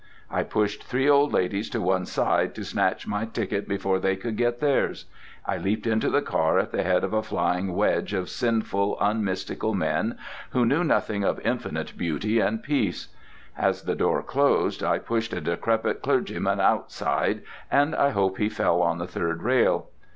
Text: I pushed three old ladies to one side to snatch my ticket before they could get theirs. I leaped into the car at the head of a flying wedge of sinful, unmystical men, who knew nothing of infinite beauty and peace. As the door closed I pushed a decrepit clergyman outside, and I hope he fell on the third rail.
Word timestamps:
I 0.31 0.41
pushed 0.41 0.83
three 0.83 1.07
old 1.07 1.31
ladies 1.31 1.69
to 1.69 1.79
one 1.79 2.07
side 2.07 2.55
to 2.55 2.63
snatch 2.63 3.05
my 3.05 3.25
ticket 3.25 3.67
before 3.67 3.99
they 3.99 4.15
could 4.15 4.35
get 4.35 4.59
theirs. 4.59 5.05
I 5.45 5.57
leaped 5.57 5.85
into 5.85 6.09
the 6.09 6.23
car 6.23 6.57
at 6.57 6.71
the 6.71 6.81
head 6.81 7.03
of 7.03 7.13
a 7.13 7.21
flying 7.21 7.75
wedge 7.75 8.11
of 8.11 8.27
sinful, 8.27 8.97
unmystical 8.99 9.75
men, 9.75 10.17
who 10.53 10.65
knew 10.65 10.83
nothing 10.83 11.23
of 11.23 11.39
infinite 11.41 11.95
beauty 11.95 12.39
and 12.39 12.63
peace. 12.63 13.09
As 13.55 13.83
the 13.83 13.93
door 13.93 14.23
closed 14.23 14.81
I 14.83 14.97
pushed 14.97 15.33
a 15.33 15.39
decrepit 15.41 16.01
clergyman 16.01 16.59
outside, 16.59 17.43
and 17.69 17.93
I 17.93 18.09
hope 18.09 18.39
he 18.39 18.49
fell 18.49 18.81
on 18.81 18.97
the 18.97 19.05
third 19.05 19.43
rail. 19.43 19.89